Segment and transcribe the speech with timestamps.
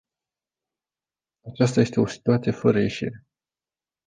[1.51, 3.25] Aceasta este o situație fără ieșire.